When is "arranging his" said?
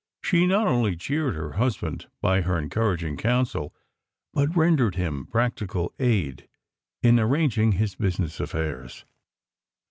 7.19-7.93